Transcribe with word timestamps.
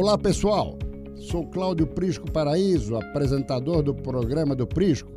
Olá 0.00 0.16
pessoal, 0.16 0.78
sou 1.16 1.44
Cláudio 1.44 1.84
Prisco 1.84 2.30
Paraíso, 2.30 2.94
apresentador 2.94 3.82
do 3.82 3.92
programa 3.92 4.54
do 4.54 4.64
Prisco. 4.64 5.10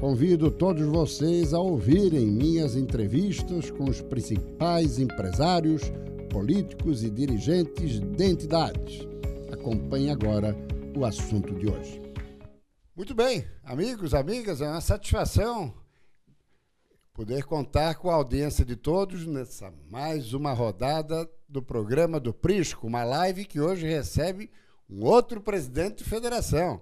Convido 0.00 0.50
todos 0.50 0.84
vocês 0.84 1.54
a 1.54 1.60
ouvirem 1.60 2.26
minhas 2.26 2.74
entrevistas 2.74 3.70
com 3.70 3.84
os 3.84 4.02
principais 4.02 4.98
empresários, 4.98 5.92
políticos 6.28 7.04
e 7.04 7.08
dirigentes 7.08 8.00
de 8.00 8.24
entidades. 8.24 9.06
Acompanhe 9.52 10.10
agora 10.10 10.56
o 10.96 11.04
assunto 11.04 11.54
de 11.54 11.68
hoje. 11.70 12.02
Muito 12.96 13.14
bem, 13.14 13.44
amigos, 13.62 14.12
amigas, 14.12 14.60
é 14.60 14.68
uma 14.68 14.80
satisfação 14.80 15.72
poder 17.16 17.44
contar 17.44 17.94
com 17.94 18.10
a 18.10 18.14
audiência 18.14 18.62
de 18.62 18.76
todos 18.76 19.24
nessa 19.24 19.72
mais 19.90 20.34
uma 20.34 20.52
rodada 20.52 21.26
do 21.48 21.62
programa 21.62 22.20
do 22.20 22.30
Prisco, 22.30 22.86
uma 22.86 23.04
live 23.04 23.46
que 23.46 23.58
hoje 23.58 23.86
recebe 23.86 24.50
um 24.86 25.02
outro 25.02 25.40
presidente 25.40 26.04
de 26.04 26.10
federação, 26.10 26.78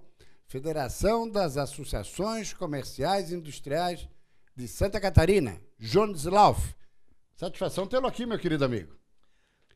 Federação 0.48 1.30
das 1.30 1.56
Associações 1.56 2.52
Comerciais 2.52 3.30
e 3.30 3.36
Industriais 3.36 4.08
de 4.56 4.66
Santa 4.66 5.00
Catarina, 5.00 5.56
Jones 5.78 6.24
Lauf. 6.24 6.74
Satisfação 7.36 7.86
tê-lo 7.86 8.08
aqui, 8.08 8.26
meu 8.26 8.38
querido 8.38 8.64
amigo. 8.64 8.92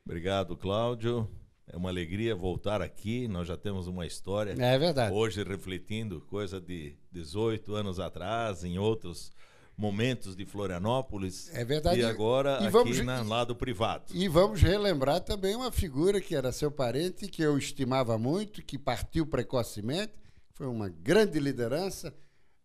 Obrigado, 0.04 0.56
Cláudio. 0.56 1.30
É 1.68 1.76
uma 1.76 1.90
alegria 1.90 2.34
voltar 2.34 2.82
aqui. 2.82 3.28
Nós 3.28 3.46
já 3.46 3.56
temos 3.56 3.86
uma 3.86 4.06
história. 4.06 4.56
É 4.58 4.76
verdade. 4.76 5.14
Hoje 5.14 5.44
refletindo 5.44 6.20
coisa 6.22 6.60
de 6.60 6.96
18 7.12 7.76
anos 7.76 8.00
atrás, 8.00 8.64
em 8.64 8.76
outros 8.76 9.30
momentos 9.78 10.34
de 10.34 10.44
Florianópolis. 10.44 11.48
É 11.54 11.64
verdade. 11.64 12.00
E 12.00 12.04
agora 12.04 12.58
e 12.60 12.66
aqui 12.66 12.70
vamos, 12.70 12.98
no 12.98 13.28
lado 13.28 13.54
privado. 13.54 14.12
E 14.12 14.26
vamos 14.26 14.60
relembrar 14.60 15.20
também 15.20 15.54
uma 15.54 15.70
figura 15.70 16.20
que 16.20 16.34
era 16.34 16.50
seu 16.50 16.68
parente, 16.68 17.28
que 17.28 17.40
eu 17.40 17.56
estimava 17.56 18.18
muito, 18.18 18.60
que 18.60 18.76
partiu 18.76 19.24
precocemente, 19.24 20.12
foi 20.52 20.66
uma 20.66 20.88
grande 20.88 21.38
liderança, 21.38 22.12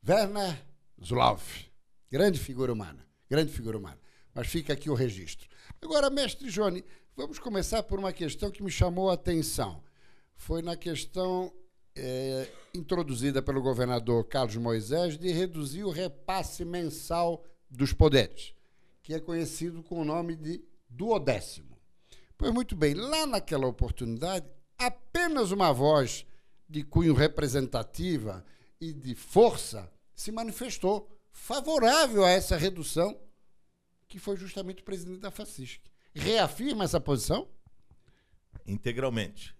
Werner 0.07 0.59
Zulauf. 1.01 1.71
Grande 2.11 2.39
figura 2.39 2.73
humana, 2.73 3.05
grande 3.29 3.51
figura 3.51 3.77
humana. 3.77 3.99
Mas 4.33 4.47
fica 4.47 4.73
aqui 4.73 4.89
o 4.89 4.95
registro. 4.95 5.47
Agora, 5.79 6.09
mestre 6.09 6.49
Johnny, 6.49 6.83
vamos 7.15 7.37
começar 7.37 7.83
por 7.83 7.99
uma 7.99 8.11
questão 8.11 8.49
que 8.49 8.63
me 8.63 8.71
chamou 8.71 9.11
a 9.11 9.13
atenção. 9.13 9.83
Foi 10.35 10.63
na 10.63 10.75
questão 10.75 11.53
é, 11.95 12.49
introduzida 12.73 13.41
pelo 13.41 13.61
governador 13.61 14.25
Carlos 14.25 14.55
Moisés 14.57 15.17
de 15.17 15.31
reduzir 15.31 15.83
o 15.83 15.91
repasse 15.91 16.65
mensal 16.65 17.43
dos 17.69 17.93
poderes, 17.93 18.53
que 19.01 19.13
é 19.13 19.19
conhecido 19.19 19.83
com 19.83 20.01
o 20.01 20.05
nome 20.05 20.35
de 20.35 20.63
duodécimo. 20.89 21.77
Pois 22.37 22.51
muito 22.51 22.75
bem, 22.75 22.93
lá 22.93 23.25
naquela 23.25 23.67
oportunidade, 23.67 24.45
apenas 24.77 25.51
uma 25.51 25.71
voz 25.71 26.25
de 26.67 26.83
cunho 26.83 27.13
representativa 27.13 28.43
e 28.81 28.91
de 28.91 29.15
força 29.15 29.91
se 30.15 30.31
manifestou 30.31 31.09
favorável 31.31 32.23
a 32.23 32.29
essa 32.29 32.57
redução, 32.57 33.19
que 34.07 34.19
foi 34.19 34.37
justamente 34.37 34.81
o 34.81 34.85
presidente 34.85 35.19
da 35.19 35.31
FACISC. 35.31 35.81
Reafirma 36.13 36.83
essa 36.83 36.99
posição? 36.99 37.47
Integralmente. 38.67 39.55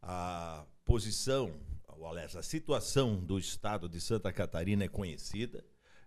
A 0.00 0.64
posição, 0.88 1.52
ou 1.86 2.06
aliás, 2.06 2.34
a 2.34 2.42
situação 2.42 3.22
do 3.22 3.38
estado 3.38 3.90
de 3.90 4.00
Santa 4.00 4.32
Catarina 4.32 4.84
é 4.84 4.88
conhecida. 4.88 5.62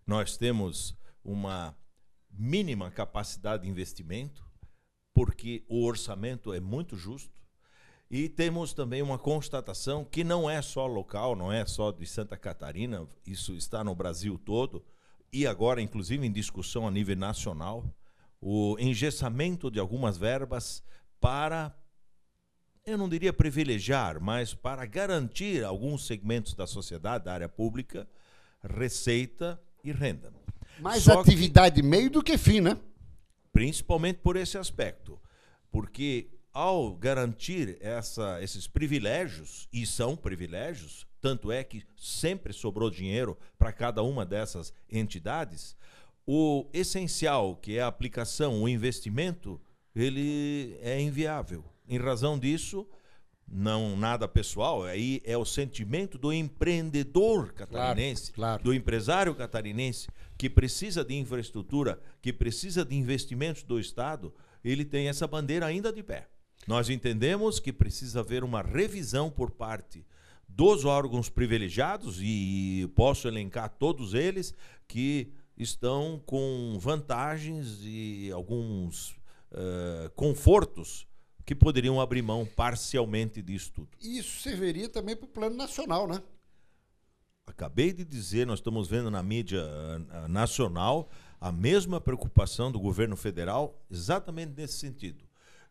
Nós 0.08 0.38
temos 0.38 0.98
uma 1.24 1.78
mínima 2.32 2.90
capacidade 2.90 3.62
de 3.64 3.70
investimento, 3.70 4.44
porque 5.14 5.64
o 5.70 5.86
orçamento 5.86 6.52
é 6.52 6.60
muito 6.60 6.98
justo. 6.98 7.40
E 8.10 8.28
temos 8.28 8.74
também 8.74 9.04
uma 9.04 9.20
constatação 9.20 10.04
que 10.04 10.24
não 10.24 10.50
é 10.50 10.60
só 10.64 10.88
local, 10.88 11.36
não 11.36 11.52
é 11.52 11.64
só 11.64 11.92
de 11.92 12.08
Santa 12.08 12.36
Catarina, 12.36 13.08
isso 13.24 13.54
está 13.54 13.84
no 13.84 13.94
Brasil 13.94 14.36
todo 14.40 14.84
e 15.32 15.46
agora, 15.46 15.80
inclusive, 15.80 16.26
em 16.26 16.32
discussão 16.32 16.88
a 16.88 16.92
nível 16.92 17.16
nacional, 17.16 17.86
o 18.42 18.76
engessamento 18.80 19.70
de 19.70 19.80
algumas 19.80 20.18
verbas 20.18 20.84
para 21.20 21.74
eu 22.86 22.98
não 22.98 23.08
diria 23.08 23.32
privilegiar, 23.32 24.20
mas 24.20 24.54
para 24.54 24.86
garantir 24.86 25.64
alguns 25.64 26.06
segmentos 26.06 26.54
da 26.54 26.66
sociedade, 26.66 27.26
da 27.26 27.34
área 27.34 27.50
pública, 27.50 28.08
receita 28.64 29.62
e 29.84 29.92
renda. 29.92 30.34
Mais 30.80 31.04
Só 31.04 31.20
atividade 31.20 31.82
que, 31.82 31.88
meio 31.88 32.10
do 32.10 32.24
que 32.24 32.38
fim, 32.38 32.60
né? 32.60 32.78
Principalmente 33.54 34.20
por 34.20 34.36
esse 34.36 34.58
aspecto. 34.58 35.20
Porque 35.72 36.30
ao 36.54 36.94
garantir 36.96 37.78
essa, 37.80 38.42
esses 38.42 38.68
privilégios, 38.68 39.70
e 39.72 39.86
são 39.86 40.18
privilégios, 40.18 41.06
tanto 41.22 41.52
é 41.52 41.64
que 41.64 41.84
sempre 41.96 42.52
sobrou 42.52 42.90
dinheiro 42.90 43.38
para 43.58 43.72
cada 43.72 44.02
uma 44.02 44.26
dessas 44.26 44.74
entidades, 44.92 45.76
o 46.26 46.68
essencial, 46.74 47.56
que 47.56 47.78
é 47.78 47.82
a 47.82 47.88
aplicação, 47.88 48.64
o 48.64 48.68
investimento, 48.68 49.62
ele 49.96 50.78
é 50.82 51.00
inviável. 51.00 51.64
Em 51.92 51.98
razão 51.98 52.40
disso, 52.40 52.88
não 53.46 53.98
nada 53.98 54.26
pessoal, 54.26 54.86
aí 54.86 55.22
é 55.26 55.38
o 55.38 55.44
sentimento 55.44 56.18
do 56.18 56.32
empreendedor 56.32 57.52
catarinense, 57.52 58.32
claro, 58.32 58.52
claro. 58.52 58.64
do 58.64 58.74
empresário 58.74 59.36
catarinense 59.36 60.08
que 60.38 60.50
precisa 60.50 61.04
de 61.04 61.16
infraestrutura, 61.16 62.02
que 62.22 62.32
precisa 62.32 62.86
de 62.86 62.96
investimentos 62.96 63.64
do 63.64 63.78
Estado, 63.78 64.34
ele 64.64 64.86
tem 64.86 65.10
essa 65.10 65.28
bandeira 65.28 65.66
ainda 65.66 65.92
de 65.92 66.02
pé. 66.02 66.30
Nós 66.66 66.90
entendemos 66.90 67.60
que 67.60 67.74
precisa 67.74 68.22
haver 68.22 68.46
uma 68.46 68.62
revisão 68.62 69.30
por 69.30 69.52
parte 69.52 70.06
dos 70.48 70.86
órgãos 70.86 71.28
privilegiados 71.28 72.20
e 72.22 72.90
posso 72.96 73.28
elencar 73.28 73.68
todos 73.78 74.14
eles 74.14 74.54
que 74.88 75.34
estão 75.58 76.24
com 76.26 76.78
vantagens 76.80 77.80
e 77.82 78.32
alguns 78.32 79.10
uh, 79.52 80.10
confortos 80.16 81.11
que 81.52 81.56
poderiam 81.56 82.00
abrir 82.00 82.22
mão 82.22 82.46
parcialmente 82.46 83.42
disso 83.42 83.74
tudo. 83.74 83.90
Isso 84.00 84.40
serviria 84.40 84.88
também 84.88 85.18
para 85.18 85.26
o 85.26 85.28
plano 85.28 85.58
nacional, 85.58 86.08
né? 86.08 86.24
Acabei 87.46 87.92
de 87.92 88.06
dizer, 88.06 88.48
nós 88.48 88.60
estamos 88.60 88.88
vendo 88.88 89.12
na 89.12 89.22
mídia 89.22 89.62
uh, 89.62 90.30
nacional 90.30 91.10
a 91.42 91.52
mesma 91.52 92.00
preocupação 92.00 92.72
do 92.72 92.80
governo 92.80 93.18
federal, 93.18 93.84
exatamente 93.92 94.54
nesse 94.56 94.78
sentido. 94.78 95.26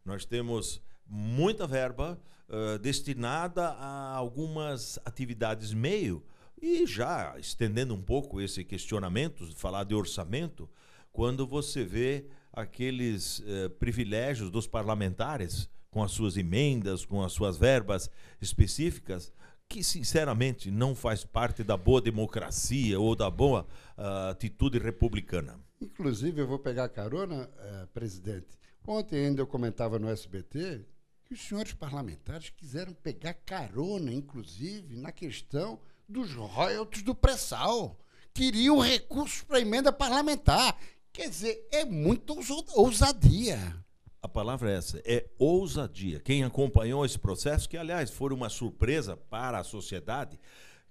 Nós 0.05 0.27
temos 0.27 0.83
muita 1.07 1.67
verba 1.67 2.21
uh, 2.47 2.79
destinada 2.79 3.69
a 3.69 4.15
algumas 4.15 4.99
atividades 5.03 5.73
meio, 5.73 6.23
e 6.61 6.87
já 6.87 7.39
estendendo 7.39 7.95
um 7.95 8.03
pouco 8.03 8.39
esse 8.39 8.63
questionamento, 8.65 9.51
falar 9.57 9.85
de 9.85 9.95
orçamento, 9.95 10.69
quando 11.11 11.47
você 11.47 11.87
vê 11.87 12.27
aqueles 12.53 13.43
eh, 13.47 13.69
privilégios 13.69 14.51
dos 14.51 14.67
parlamentares, 14.67 15.69
com 15.91 16.03
as 16.03 16.13
suas 16.13 16.37
emendas, 16.37 17.05
com 17.05 17.23
as 17.23 17.33
suas 17.33 17.57
verbas 17.57 18.11
específicas, 18.41 19.33
que 19.69 19.85
sinceramente 19.85 20.71
não 20.71 20.95
faz 20.95 21.25
parte 21.25 21.63
da 21.63 21.77
boa 21.77 22.01
democracia 22.01 22.99
ou 22.99 23.15
da 23.15 23.31
boa 23.31 23.65
uh, 23.97 24.31
atitude 24.31 24.79
republicana. 24.79 25.61
Inclusive, 25.81 26.41
eu 26.41 26.47
vou 26.47 26.59
pegar 26.59 26.89
carona, 26.89 27.45
uh, 27.45 27.87
presidente. 27.95 28.59
Ontem 28.85 29.27
ainda 29.27 29.41
eu 29.41 29.47
comentava 29.47 29.97
no 29.97 30.09
SBT 30.09 30.85
que 31.25 31.35
os 31.35 31.41
senhores 31.41 31.73
parlamentares 31.73 32.51
quiseram 32.51 32.93
pegar 32.93 33.35
carona, 33.35 34.13
inclusive, 34.13 34.97
na 34.97 35.13
questão 35.13 35.79
dos 36.09 36.33
royalties 36.33 37.05
do 37.05 37.15
pré-sal. 37.15 37.97
Queriam 38.35 38.81
recursos 38.81 39.43
para 39.43 39.61
emenda 39.61 39.93
parlamentar. 39.93 40.77
Quer 41.13 41.29
dizer, 41.29 41.69
é 41.73 41.85
muita 41.85 42.33
ousadia. 42.75 43.77
A 44.23 44.29
palavra 44.29 44.71
é 44.71 44.77
essa, 44.77 45.03
é 45.05 45.27
ousadia. 45.39 46.21
Quem 46.21 46.45
acompanhou 46.45 47.05
esse 47.05 47.19
processo, 47.19 47.69
que 47.69 47.77
aliás 47.77 48.11
foi 48.11 48.33
uma 48.33 48.49
surpresa 48.49 49.17
para 49.17 49.59
a 49.59 49.65
sociedade, 49.65 50.39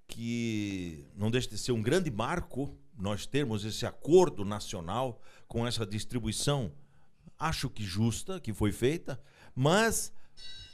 que 0.07 1.05
não 1.15 1.29
deixa 1.29 1.47
de 1.49 1.57
ser 1.57 1.71
um 1.71 1.81
grande 1.81 2.09
marco 2.09 2.75
nós 2.97 3.25
termos 3.25 3.63
esse 3.63 3.85
acordo 3.85 4.43
nacional 4.43 5.21
com 5.47 5.65
essa 5.65 5.85
distribuição, 5.85 6.71
acho 7.37 7.69
que 7.69 7.83
justa, 7.83 8.39
que 8.39 8.51
foi 8.51 8.73
feita, 8.73 9.21
mas 9.55 10.11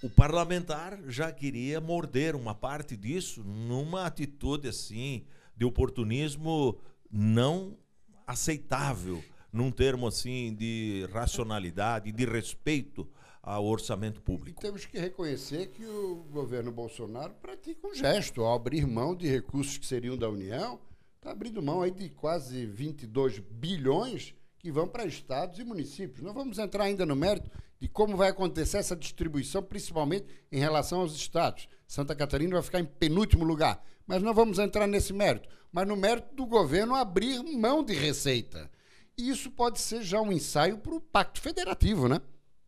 o 0.01 0.09
parlamentar 0.09 0.99
já 1.07 1.31
queria 1.31 1.79
morder 1.79 2.35
uma 2.35 2.55
parte 2.55 2.97
disso 2.97 3.43
numa 3.43 4.05
atitude 4.05 4.67
assim 4.67 5.25
de 5.55 5.65
oportunismo 5.65 6.79
não 7.11 7.77
aceitável 8.25 9.23
num 9.55 9.71
termo 9.71 10.05
assim 10.05 10.53
de 10.53 11.07
racionalidade, 11.13 12.11
de 12.11 12.25
respeito 12.25 13.07
ao 13.41 13.65
orçamento 13.65 14.21
público. 14.21 14.61
E 14.61 14.65
temos 14.65 14.85
que 14.85 14.99
reconhecer 14.99 15.67
que 15.67 15.85
o 15.85 16.25
governo 16.29 16.73
Bolsonaro 16.73 17.33
pratica 17.35 17.87
um 17.87 17.95
gesto 17.95 18.41
ao 18.41 18.53
abrir 18.53 18.85
mão 18.85 19.15
de 19.15 19.27
recursos 19.27 19.77
que 19.77 19.85
seriam 19.85 20.17
da 20.17 20.29
União, 20.29 20.77
está 21.15 21.31
abrindo 21.31 21.61
mão 21.61 21.81
aí 21.81 21.91
de 21.91 22.09
quase 22.09 22.65
22 22.65 23.39
bilhões 23.39 24.35
que 24.59 24.69
vão 24.69 24.89
para 24.89 25.05
estados 25.05 25.57
e 25.57 25.63
municípios. 25.63 26.21
Não 26.21 26.33
vamos 26.33 26.59
entrar 26.59 26.83
ainda 26.83 27.05
no 27.05 27.15
mérito 27.15 27.49
de 27.79 27.87
como 27.87 28.17
vai 28.17 28.29
acontecer 28.29 28.77
essa 28.77 28.95
distribuição, 28.95 29.63
principalmente 29.63 30.25
em 30.51 30.59
relação 30.59 30.99
aos 30.99 31.15
estados. 31.15 31.69
Santa 31.87 32.13
Catarina 32.13 32.55
vai 32.55 32.63
ficar 32.63 32.81
em 32.81 32.85
penúltimo 32.85 33.45
lugar, 33.45 33.81
mas 34.05 34.21
não 34.21 34.33
vamos 34.33 34.59
entrar 34.59 34.85
nesse 34.85 35.13
mérito. 35.13 35.47
Mas 35.71 35.87
no 35.87 35.95
mérito 35.95 36.35
do 36.35 36.45
governo 36.45 36.93
abrir 36.93 37.41
mão 37.41 37.83
de 37.83 37.93
receita. 37.93 38.69
E 39.17 39.29
isso 39.29 39.49
pode 39.49 39.79
ser 39.79 40.01
já 40.01 40.21
um 40.21 40.31
ensaio 40.31 40.77
para 40.77 40.93
o 40.93 40.99
Pacto 40.99 41.39
Federativo, 41.39 42.09
né? 42.09 42.21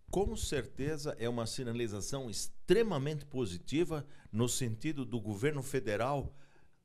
Com 0.09 0.35
certeza 0.37 1.15
é 1.19 1.27
uma 1.27 1.45
sinalização 1.45 2.29
extremamente 2.29 3.25
positiva 3.25 4.05
no 4.31 4.47
sentido 4.47 5.03
do 5.03 5.19
governo 5.19 5.61
federal 5.61 6.33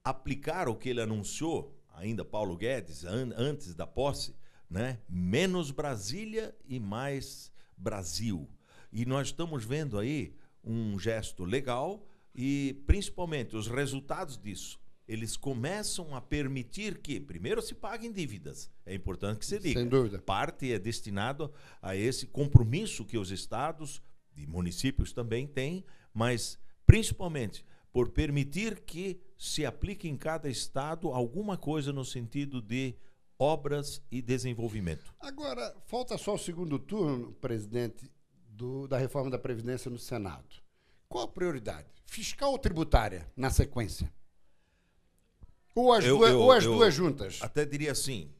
aplicar 0.02 0.68
o 0.68 0.74
que 0.74 0.88
ele 0.88 1.00
anunciou, 1.00 1.80
ainda 1.94 2.24
Paulo 2.24 2.56
Guedes, 2.56 3.04
an 3.04 3.32
antes 3.36 3.72
da 3.74 3.86
posse, 3.86 4.34
né? 4.68 4.98
menos 5.08 5.70
Brasília 5.70 6.56
e 6.64 6.80
mais 6.80 7.52
Brasil. 7.76 8.48
E 8.92 9.06
nós 9.06 9.28
estamos 9.28 9.64
vendo 9.64 9.96
aí 9.96 10.34
um 10.64 10.98
gesto 10.98 11.44
legal 11.44 12.04
e 12.34 12.82
principalmente 12.84 13.54
os 13.56 13.68
resultados 13.68 14.36
disso. 14.36 14.81
Eles 15.06 15.36
começam 15.36 16.14
a 16.14 16.20
permitir 16.20 16.98
que, 16.98 17.20
primeiro, 17.20 17.60
se 17.60 17.74
paguem 17.74 18.12
dívidas. 18.12 18.70
É 18.86 18.94
importante 18.94 19.38
que 19.38 19.46
se 19.46 19.58
diga. 19.58 19.80
Sem 19.80 19.88
dúvida. 19.88 20.18
Parte 20.18 20.72
é 20.72 20.78
destinado 20.78 21.52
a 21.80 21.96
esse 21.96 22.26
compromisso 22.26 23.04
que 23.04 23.18
os 23.18 23.30
estados 23.30 24.00
e 24.36 24.46
municípios 24.46 25.12
também 25.12 25.46
têm, 25.46 25.84
mas 26.14 26.58
principalmente 26.86 27.64
por 27.92 28.10
permitir 28.10 28.80
que 28.80 29.20
se 29.36 29.66
aplique 29.66 30.08
em 30.08 30.16
cada 30.16 30.48
estado 30.48 31.08
alguma 31.08 31.56
coisa 31.56 31.92
no 31.92 32.04
sentido 32.04 32.62
de 32.62 32.94
obras 33.38 34.00
e 34.10 34.22
desenvolvimento. 34.22 35.12
Agora, 35.20 35.74
falta 35.84 36.16
só 36.16 36.34
o 36.34 36.38
segundo 36.38 36.78
turno, 36.78 37.32
presidente, 37.34 38.10
do, 38.48 38.86
da 38.86 38.96
reforma 38.96 39.30
da 39.30 39.38
Previdência 39.38 39.90
no 39.90 39.98
Senado. 39.98 40.62
Qual 41.08 41.24
a 41.24 41.28
prioridade? 41.28 41.88
Fiscal 42.06 42.52
ou 42.52 42.58
tributária, 42.58 43.26
na 43.36 43.50
sequência? 43.50 44.12
Ou 45.74 45.92
as, 45.92 46.04
Eu- 46.04 46.18
duas, 46.18 46.30
eu- 46.30 46.40
ou 46.40 46.52
as 46.52 46.64
eu 46.64 46.74
duas 46.74 46.94
juntas? 46.94 47.38
Até 47.40 47.64
diria 47.64 47.92
assim: 47.92 48.30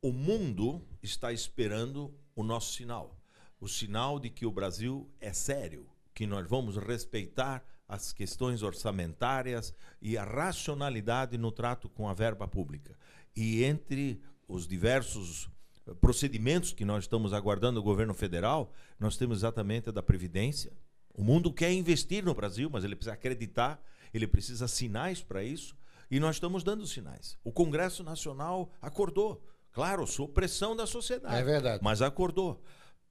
o 0.00 0.12
mundo 0.12 0.82
está 1.02 1.32
esperando 1.32 2.12
o 2.34 2.42
nosso 2.42 2.74
sinal. 2.74 3.16
O 3.60 3.68
sinal 3.68 4.18
de 4.18 4.28
que 4.30 4.44
o 4.46 4.50
Brasil 4.50 5.08
é 5.20 5.32
sério, 5.32 5.86
que 6.14 6.26
nós 6.26 6.48
vamos 6.48 6.76
respeitar 6.76 7.64
as 7.88 8.12
questões 8.12 8.62
orçamentárias 8.62 9.74
e 10.00 10.16
a 10.16 10.24
racionalidade 10.24 11.36
no 11.36 11.52
trato 11.52 11.88
com 11.88 12.08
a 12.08 12.14
verba 12.14 12.48
pública. 12.48 12.96
E 13.36 13.62
entre 13.64 14.20
os 14.48 14.66
diversos 14.66 15.48
eh, 15.86 15.94
procedimentos 16.00 16.72
que 16.72 16.84
nós 16.84 17.04
estamos 17.04 17.32
aguardando 17.32 17.80
do 17.80 17.82
governo 17.84 18.14
federal, 18.14 18.72
nós 18.98 19.16
temos 19.16 19.38
exatamente 19.38 19.88
a 19.90 19.92
da 19.92 20.02
Previdência. 20.02 20.72
O 21.14 21.22
mundo 21.22 21.52
quer 21.52 21.72
investir 21.72 22.24
no 22.24 22.34
Brasil, 22.34 22.70
mas 22.70 22.82
ele 22.84 22.96
precisa 22.96 23.12
acreditar, 23.14 23.82
ele 24.14 24.26
precisa 24.26 24.66
sinais 24.66 25.22
para 25.22 25.44
isso, 25.44 25.76
e 26.12 26.20
nós 26.20 26.36
estamos 26.36 26.62
dando 26.62 26.86
sinais. 26.86 27.38
O 27.42 27.50
Congresso 27.50 28.04
Nacional 28.04 28.70
acordou. 28.82 29.42
Claro, 29.72 30.06
sob 30.06 30.30
pressão 30.34 30.76
da 30.76 30.86
sociedade. 30.86 31.36
É 31.36 31.42
verdade. 31.42 31.82
Mas 31.82 32.02
acordou. 32.02 32.62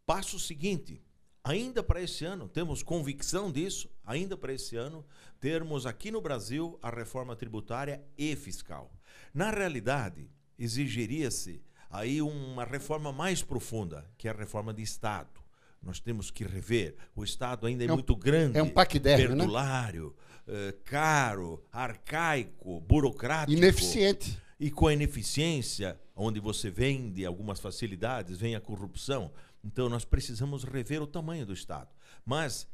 Passo 0.05 0.37
seguinte, 0.37 1.03
ainda 1.43 1.81
para 1.81 1.99
esse 1.99 2.23
ano, 2.25 2.47
temos 2.47 2.83
convicção 2.83 3.51
disso, 3.51 3.89
ainda 4.05 4.37
para 4.37 4.53
esse 4.53 4.75
ano, 4.75 5.03
termos 5.39 5.87
aqui 5.87 6.11
no 6.11 6.21
Brasil 6.21 6.77
a 6.79 6.91
reforma 6.91 7.35
tributária 7.35 8.05
e 8.15 8.35
fiscal. 8.35 8.93
Na 9.33 9.49
realidade, 9.49 10.29
exigiria-se 10.59 11.63
aí 11.89 12.21
uma 12.21 12.65
reforma 12.65 13.11
mais 13.11 13.41
profunda, 13.41 14.07
que 14.15 14.27
é 14.27 14.31
a 14.31 14.37
reforma 14.37 14.71
de 14.71 14.83
Estado. 14.83 15.40
Nós 15.81 15.99
temos 15.99 16.29
que 16.29 16.43
rever. 16.43 16.95
O 17.15 17.23
Estado 17.23 17.65
ainda 17.65 17.83
é, 17.83 17.87
É 17.87 17.91
um- 17.91 17.95
muito 17.95 18.15
grande, 18.15 18.57
é 18.57 18.61
um 18.63 18.69
paquiderme, 18.69 19.29
né? 19.29 19.35
perdulário, 19.35 20.15
eh, 20.47 20.75
caro, 20.85 21.63
arcaico, 21.71 22.79
burocrático 22.81 23.57
Ineficiente. 23.57 24.37
e 24.59 24.69
com 24.69 24.87
a 24.87 24.93
ineficiência, 24.93 25.99
onde 26.15 26.39
você 26.39 26.69
vende 26.69 27.25
algumas 27.25 27.59
facilidades, 27.59 28.39
vem 28.39 28.55
a 28.55 28.61
corrupção. 28.61 29.31
Então 29.63 29.89
nós 29.89 30.05
precisamos 30.05 30.63
rever 30.63 31.01
o 31.01 31.07
tamanho 31.07 31.45
do 31.45 31.53
Estado. 31.53 31.89
Mas 32.23 32.67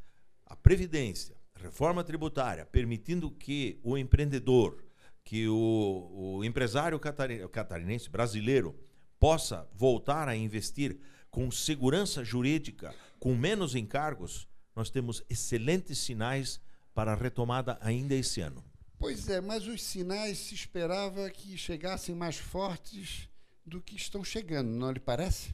a 0.46 0.56
previdência, 0.56 1.36
a 1.56 1.60
reforma 1.60 2.04
tributária, 2.04 2.66
permitindo 2.66 3.32
que 3.32 3.80
o 3.84 3.98
empreendedor, 3.98 4.84
que 5.24 5.48
o, 5.48 6.38
o 6.40 6.44
empresário 6.46 7.00
catari- 7.00 7.48
catarinense 7.50 8.10
brasileiro 8.10 8.76
possa 9.20 9.68
voltar 9.74 10.28
a 10.30 10.36
investir 10.36 10.98
com 11.38 11.52
segurança 11.52 12.24
jurídica, 12.24 12.96
com 13.20 13.36
menos 13.36 13.76
encargos, 13.76 14.48
nós 14.76 14.90
temos 14.90 15.24
excelentes 15.30 16.00
sinais 16.00 16.60
para 16.96 17.14
a 17.14 17.16
retomada 17.16 17.78
ainda 17.80 18.16
esse 18.16 18.42
ano. 18.42 18.66
Pois 18.98 19.30
é, 19.30 19.40
mas 19.40 19.68
os 19.68 19.84
sinais 19.84 20.40
se 20.40 20.56
esperava 20.56 21.30
que 21.30 21.56
chegassem 21.56 22.16
mais 22.16 22.38
fortes 22.38 23.30
do 23.64 23.80
que 23.80 23.96
estão 23.96 24.24
chegando, 24.24 24.68
não 24.70 24.90
lhe 24.90 25.00
parece? 25.00 25.54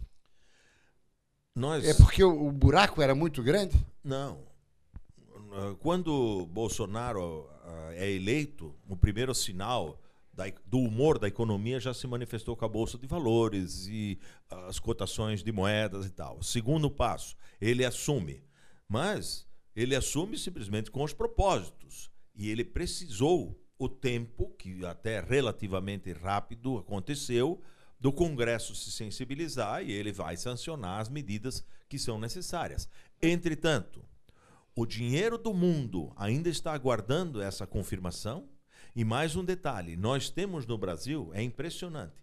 Nós 1.53 1.83
É 1.83 1.94
porque 1.95 2.24
o, 2.24 2.47
o 2.47 2.50
buraco 2.50 3.01
era 3.01 3.13
muito 3.13 3.44
grande? 3.44 3.77
Não. 4.01 4.41
Quando 5.81 6.45
Bolsonaro 6.45 7.45
ah, 7.62 7.91
é 7.95 8.09
eleito, 8.09 8.74
o 8.88 8.95
primeiro 8.95 9.35
sinal 9.35 10.01
da 10.33 10.45
do 10.65 10.80
humor 10.80 11.19
da 11.19 11.27
economia 11.27 11.80
já 11.80 11.94
se 11.94 12.07
manifestou 12.07 12.56
com 12.56 12.65
a 12.65 12.69
Bolsa 12.69 12.97
de 12.97 13.06
Valores 13.07 13.88
e 13.88 14.19
as 14.50 14.80
cotações 14.80 15.44
de 15.44 15.51
moedas 15.51 16.06
e 16.06 16.09
tal. 16.09 16.41
Segundo 16.41 16.89
passo, 16.89 17.35
ele 17.62 17.85
assume. 17.85 18.44
Mas 18.88 19.47
ele 19.75 19.95
assume 19.95 20.38
simplesmente 20.38 20.91
com 20.91 21.03
os 21.03 21.13
propósitos. 21.13 22.12
E 22.35 22.50
ele 22.50 22.63
precisou 22.63 23.59
o 23.77 23.88
tempo, 23.88 24.50
que 24.57 24.85
até 24.85 25.19
relativamente 25.19 26.12
rápido 26.13 26.77
aconteceu, 26.77 27.62
do 28.00 28.12
Congresso 28.12 28.75
se 28.75 28.91
sensibilizar 28.91 29.81
e 29.81 29.91
ele 29.91 30.12
vai 30.12 30.35
sancionar 30.35 31.00
as 31.00 31.09
medidas 31.09 31.63
que 31.88 31.97
são 31.97 32.19
necessárias. 32.19 32.89
Entretanto, 33.21 34.03
o 34.75 34.85
dinheiro 34.85 35.38
do 35.38 35.53
mundo 35.53 36.12
ainda 36.15 36.50
está 36.50 36.74
aguardando 36.74 37.41
essa 37.41 37.65
confirmação. 37.65 38.50
E 38.95 39.04
mais 39.04 39.36
um 39.36 39.44
detalhe: 39.44 39.95
nós 39.95 40.30
temos 40.30 40.66
no 40.66 40.78
Brasil, 40.78 41.31
é 41.34 41.42
impressionante, 41.42 42.13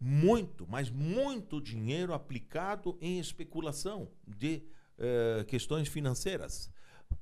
muito, 0.00 0.66
mas 0.68 0.90
muito 0.90 1.60
dinheiro 1.60 2.12
aplicado 2.12 2.96
em 3.00 3.18
especulação 3.20 4.08
de 4.26 4.62
eh, 4.98 5.44
questões 5.46 5.88
financeiras, 5.88 6.70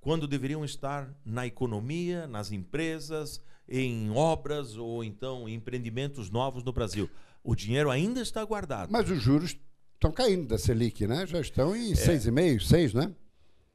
quando 0.00 0.26
deveriam 0.26 0.64
estar 0.64 1.12
na 1.24 1.46
economia, 1.46 2.26
nas 2.26 2.50
empresas, 2.52 3.40
em 3.68 4.10
obras 4.10 4.76
ou 4.76 5.04
então 5.04 5.48
em 5.48 5.54
empreendimentos 5.54 6.30
novos 6.30 6.64
no 6.64 6.72
Brasil. 6.72 7.10
O 7.44 7.54
dinheiro 7.54 7.90
ainda 7.90 8.20
está 8.20 8.44
guardado. 8.44 8.90
Mas 8.90 9.10
os 9.10 9.20
juros 9.22 9.56
estão 9.94 10.10
caindo 10.12 10.46
da 10.48 10.56
Selic, 10.58 11.06
né? 11.06 11.26
Já 11.26 11.40
estão 11.40 11.74
É. 11.74 11.78
em 11.78 11.92
6,5, 11.94 12.60
6, 12.60 12.94
né? 12.94 13.14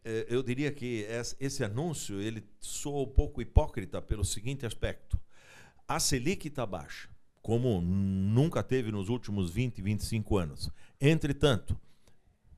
Eh, 0.06 0.26
eu 0.30 0.44
diria 0.44 0.72
que 0.72 1.06
es- 1.10 1.36
esse 1.40 1.64
anúncio 1.64 2.20
ele 2.20 2.44
soa 2.60 3.04
um 3.04 3.08
pouco 3.12 3.42
hipócrita 3.42 4.02
pelo 4.02 4.26
seguinte 4.26 4.66
aspecto. 4.66 5.20
A 5.88 6.00
Selic 6.00 6.48
está 6.48 6.66
baixa, 6.66 7.10
como 7.42 7.82
nunca 7.82 8.62
teve 8.64 8.92
nos 8.92 9.10
últimos 9.10 9.50
20, 9.52 9.82
25 9.82 10.38
anos. 10.38 10.70
Entretanto, 11.00 11.78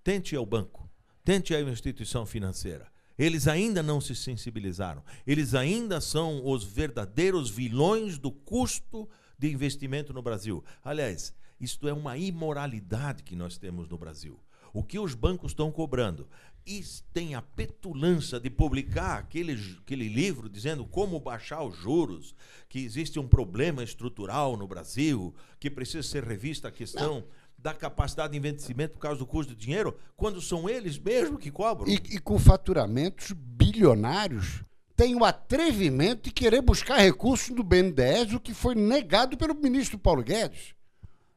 tente 0.03 0.35
ao 0.35 0.45
banco, 0.45 0.89
tente 1.23 1.53
à 1.55 1.61
instituição 1.61 2.25
financeira. 2.25 2.91
Eles 3.17 3.47
ainda 3.47 3.81
não 3.81 4.01
se 4.01 4.13
sensibilizaram. 4.13 5.01
Eles 5.25 5.53
ainda 5.55 6.01
são 6.01 6.45
os 6.45 6.63
verdadeiros 6.65 7.49
vilões 7.49 8.17
do 8.17 8.29
custo 8.31 9.07
de 9.39 9.49
investimento 9.51 10.11
no 10.13 10.21
Brasil. 10.21 10.63
Aliás, 10.83 11.33
isto 11.59 11.87
é 11.87 11.93
uma 11.93 12.17
imoralidade 12.17 13.23
que 13.23 13.35
nós 13.35 13.57
temos 13.57 13.87
no 13.87 13.97
Brasil. 13.97 14.37
O 14.75 14.83
que 14.83 14.99
os 14.99 15.13
bancos 15.13 15.51
estão 15.51 15.71
cobrando? 15.71 16.27
E 16.67 16.83
tem 17.13 17.33
a 17.33 17.41
petulância 17.41 18.41
de 18.41 18.49
publicar 18.49 19.19
aquele, 19.19 19.53
aquele 19.81 20.09
livro 20.09 20.49
dizendo 20.49 20.85
como 20.85 21.17
baixar 21.17 21.63
os 21.63 21.77
juros, 21.77 22.35
que 22.67 22.79
existe 22.79 23.17
um 23.17 23.25
problema 23.25 23.81
estrutural 23.81 24.57
no 24.57 24.67
Brasil, 24.67 25.33
que 25.61 25.69
precisa 25.69 26.03
ser 26.03 26.25
revista 26.25 26.67
a 26.67 26.71
questão 26.71 27.23
da 27.57 27.73
capacidade 27.73 28.33
de 28.33 28.37
investimento 28.37 28.95
por 28.95 28.99
causa 28.99 29.17
do 29.17 29.25
custo 29.25 29.55
do 29.55 29.57
dinheiro, 29.57 29.97
quando 30.17 30.41
são 30.41 30.67
eles 30.67 30.99
mesmos 30.99 31.39
que 31.39 31.49
cobram. 31.49 31.89
E, 31.89 31.93
e 31.93 32.19
com 32.19 32.37
faturamentos 32.37 33.31
bilionários, 33.31 34.61
tem 34.93 35.15
o 35.15 35.23
atrevimento 35.23 36.23
de 36.23 36.31
querer 36.31 36.61
buscar 36.61 36.97
recursos 36.97 37.55
do 37.55 37.63
BNDES, 37.63 38.33
o 38.33 38.41
que 38.41 38.53
foi 38.53 38.75
negado 38.75 39.37
pelo 39.37 39.55
ministro 39.55 39.97
Paulo 39.97 40.21
Guedes. 40.21 40.75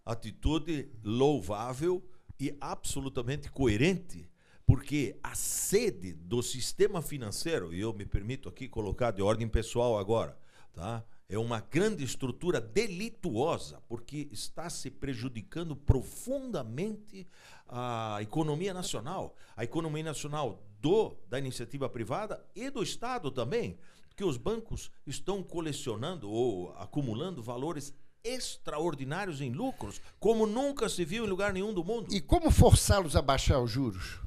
atitude 0.04 0.88
louvável 1.04 2.02
e 2.38 2.56
absolutamente 2.60 3.50
coerente, 3.50 4.30
porque 4.66 5.18
a 5.22 5.34
sede 5.34 6.12
do 6.12 6.42
sistema 6.42 7.00
financeiro, 7.02 7.72
e 7.72 7.80
eu 7.80 7.92
me 7.92 8.04
permito 8.04 8.48
aqui 8.48 8.68
colocar 8.68 9.10
de 9.10 9.22
ordem 9.22 9.48
pessoal 9.48 9.98
agora, 9.98 10.38
tá? 10.72 11.04
é 11.28 11.38
uma 11.38 11.60
grande 11.60 12.02
estrutura 12.02 12.60
delituosa, 12.60 13.82
porque 13.86 14.28
está 14.32 14.70
se 14.70 14.90
prejudicando 14.90 15.76
profundamente 15.76 17.26
a 17.68 18.18
economia 18.22 18.72
nacional, 18.72 19.36
a 19.54 19.62
economia 19.62 20.04
nacional 20.04 20.62
do 20.80 21.16
da 21.28 21.38
iniciativa 21.38 21.88
privada 21.88 22.42
e 22.54 22.70
do 22.70 22.82
Estado 22.82 23.30
também, 23.30 23.78
que 24.16 24.24
os 24.24 24.36
bancos 24.36 24.90
estão 25.06 25.42
colecionando 25.42 26.30
ou 26.30 26.72
acumulando 26.76 27.42
valores 27.42 27.92
extraordinários 28.34 29.40
em 29.40 29.52
lucros, 29.52 30.00
como 30.18 30.46
nunca 30.46 30.88
se 30.88 31.04
viu 31.04 31.24
em 31.24 31.28
lugar 31.28 31.52
nenhum 31.52 31.72
do 31.72 31.84
mundo. 31.84 32.14
E 32.14 32.20
como 32.20 32.50
forçá-los 32.50 33.16
a 33.16 33.22
baixar 33.22 33.60
os 33.60 33.70
juros? 33.70 34.20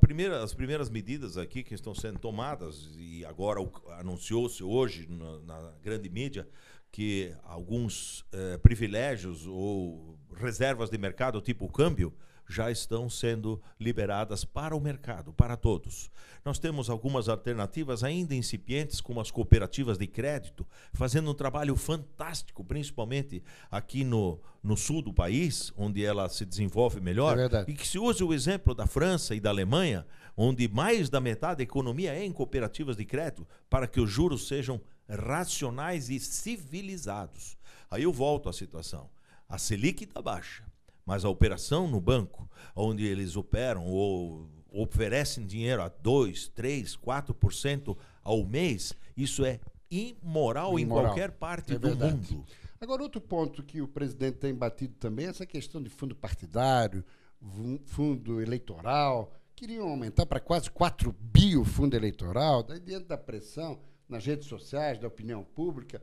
Primeira, 0.00 0.42
as 0.42 0.54
primeiras 0.54 0.88
medidas 0.88 1.36
aqui 1.36 1.62
que 1.62 1.74
estão 1.74 1.94
sendo 1.94 2.18
tomadas, 2.18 2.90
e 2.96 3.24
agora 3.26 3.60
anunciou-se 3.98 4.62
hoje 4.64 5.06
na, 5.06 5.38
na, 5.40 5.72
grande 5.82 6.08
mídia 6.08 6.48
que 6.90 7.34
alguns 7.44 8.24
eh, 8.32 8.58
privilégios 8.58 9.46
ou 9.46 10.18
reservas 10.34 10.90
de 10.90 10.96
mercado, 10.96 11.40
tipo 11.40 11.66
o 11.66 11.72
câmbio, 11.72 12.12
já 12.48 12.70
estão 12.70 13.08
sendo 13.08 13.60
liberadas 13.78 14.44
para 14.44 14.76
o 14.76 14.80
mercado, 14.80 15.32
para 15.32 15.56
todos. 15.56 16.10
Nós 16.44 16.58
temos 16.58 16.90
algumas 16.90 17.28
alternativas 17.28 18.02
ainda 18.02 18.34
incipientes, 18.34 19.00
como 19.00 19.20
as 19.20 19.30
cooperativas 19.30 19.96
de 19.96 20.06
crédito, 20.06 20.66
fazendo 20.92 21.30
um 21.30 21.34
trabalho 21.34 21.76
fantástico, 21.76 22.64
principalmente 22.64 23.42
aqui 23.70 24.04
no, 24.04 24.40
no 24.62 24.76
sul 24.76 25.02
do 25.02 25.12
país, 25.12 25.72
onde 25.76 26.04
ela 26.04 26.28
se 26.28 26.44
desenvolve 26.44 27.00
melhor. 27.00 27.38
É 27.38 27.64
e 27.68 27.74
que 27.74 27.86
se 27.86 27.98
use 27.98 28.22
o 28.22 28.34
exemplo 28.34 28.74
da 28.74 28.86
França 28.86 29.34
e 29.34 29.40
da 29.40 29.50
Alemanha, 29.50 30.06
onde 30.36 30.68
mais 30.68 31.08
da 31.08 31.20
metade 31.20 31.58
da 31.58 31.62
economia 31.62 32.14
é 32.14 32.24
em 32.24 32.32
cooperativas 32.32 32.96
de 32.96 33.04
crédito, 33.04 33.46
para 33.70 33.86
que 33.86 34.00
os 34.00 34.10
juros 34.10 34.48
sejam 34.48 34.80
racionais 35.08 36.10
e 36.10 36.18
civilizados. 36.18 37.56
Aí 37.90 38.04
eu 38.04 38.12
volto 38.12 38.48
à 38.48 38.52
situação. 38.52 39.10
A 39.48 39.58
Selic 39.58 40.04
está 40.04 40.22
baixa 40.22 40.71
mas 41.04 41.24
a 41.24 41.28
operação 41.28 41.88
no 41.88 42.00
banco, 42.00 42.48
onde 42.74 43.04
eles 43.04 43.36
operam 43.36 43.86
ou 43.86 44.48
oferecem 44.70 45.44
dinheiro 45.44 45.82
a 45.82 45.88
2, 45.88 46.48
3, 46.48 46.96
4% 46.96 47.96
ao 48.22 48.44
mês, 48.44 48.94
isso 49.16 49.44
é 49.44 49.60
imoral, 49.90 50.78
imoral. 50.78 50.78
em 50.78 51.08
qualquer 51.08 51.30
parte 51.32 51.74
é 51.74 51.78
do 51.78 51.88
verdade. 51.88 52.34
mundo. 52.34 52.46
Agora, 52.80 53.02
outro 53.02 53.20
ponto 53.20 53.62
que 53.62 53.80
o 53.80 53.86
presidente 53.86 54.38
tem 54.38 54.54
batido 54.54 54.94
também 54.94 55.26
é 55.26 55.28
essa 55.28 55.46
questão 55.46 55.80
de 55.82 55.90
fundo 55.90 56.16
partidário, 56.16 57.04
fundo 57.84 58.40
eleitoral. 58.40 59.32
Queriam 59.54 59.88
aumentar 59.88 60.26
para 60.26 60.40
quase 60.40 60.70
4 60.70 61.14
bi 61.20 61.56
o 61.56 61.64
fundo 61.64 61.94
eleitoral, 61.94 62.62
daí 62.62 62.80
diante 62.80 63.06
da 63.06 63.18
pressão 63.18 63.78
nas 64.08 64.24
redes 64.24 64.48
sociais, 64.48 64.98
da 64.98 65.06
opinião 65.06 65.44
pública 65.44 66.02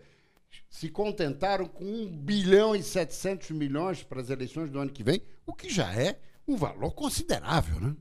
se 0.70 0.90
contentaram 0.90 1.68
com 1.68 1.84
1 1.84 2.18
bilhão 2.18 2.76
e 2.76 2.84
700 2.84 3.52
milhões 3.52 4.04
para 4.04 4.22
as 4.22 4.30
eleições 4.30 4.70
do 4.70 4.80
ano 4.80 4.92
que 4.92 5.04
vem, 5.04 5.22
o 5.46 5.54
que 5.54 5.70
já 5.70 5.94
é 5.94 6.20
um 6.48 6.56
valor 6.56 6.92
considerável, 6.92 7.80
né? 7.80 7.96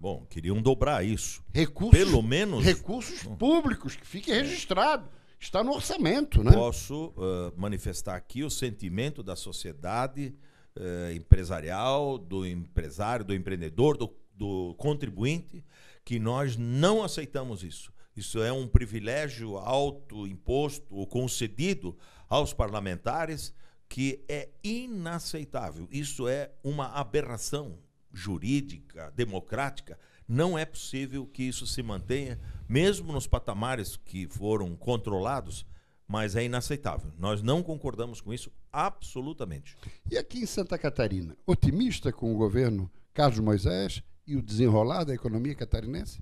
Bom, 0.00 0.24
queriam 0.26 0.62
dobrar 0.62 1.04
isso. 1.04 1.42
Recursos, 1.52 1.98
Pelo 1.98 2.22
menos. 2.22 2.64
Recursos 2.64 3.24
públicos, 3.36 3.96
que 3.96 4.06
fique 4.06 4.32
registrado. 4.32 5.10
Está 5.40 5.62
no 5.64 5.72
orçamento, 5.72 6.42
né? 6.42 6.52
Posso 6.52 7.06
uh, 7.16 7.52
manifestar 7.56 8.16
aqui 8.16 8.44
o 8.44 8.50
sentimento 8.50 9.22
da 9.22 9.34
sociedade 9.34 10.34
uh, 10.76 11.12
empresarial, 11.12 12.16
do 12.16 12.46
empresário, 12.46 13.24
do 13.24 13.34
empreendedor, 13.34 13.96
do, 13.96 14.12
do 14.34 14.74
contribuinte, 14.78 15.64
que 16.04 16.18
nós 16.18 16.56
não 16.56 17.02
aceitamos 17.02 17.62
isso. 17.62 17.92
Isso 18.18 18.42
é 18.42 18.52
um 18.52 18.66
privilégio 18.66 19.56
autoimposto 19.58 20.86
ou 20.90 21.06
concedido 21.06 21.96
aos 22.28 22.52
parlamentares 22.52 23.54
que 23.88 24.24
é 24.28 24.48
inaceitável. 24.62 25.86
Isso 25.88 26.26
é 26.26 26.50
uma 26.64 26.86
aberração 26.94 27.78
jurídica, 28.12 29.12
democrática. 29.14 29.96
Não 30.26 30.58
é 30.58 30.64
possível 30.64 31.26
que 31.26 31.44
isso 31.44 31.64
se 31.64 31.80
mantenha, 31.80 32.40
mesmo 32.68 33.12
nos 33.12 33.28
patamares 33.28 33.96
que 33.96 34.26
foram 34.26 34.74
controlados, 34.74 35.64
mas 36.06 36.34
é 36.34 36.42
inaceitável. 36.42 37.12
Nós 37.16 37.40
não 37.40 37.62
concordamos 37.62 38.20
com 38.20 38.34
isso 38.34 38.50
absolutamente. 38.72 39.76
E 40.10 40.18
aqui 40.18 40.40
em 40.40 40.46
Santa 40.46 40.76
Catarina, 40.76 41.36
otimista 41.46 42.12
com 42.12 42.34
o 42.34 42.36
governo 42.36 42.90
Carlos 43.14 43.38
Moisés 43.38 44.02
e 44.26 44.34
o 44.34 44.42
desenrolar 44.42 45.04
da 45.04 45.14
economia 45.14 45.54
catarinense? 45.54 46.20